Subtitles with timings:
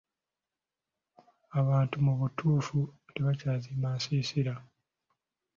[1.59, 2.77] Abantu mu butuufu
[3.13, 4.53] tebakyazimba nsiisira.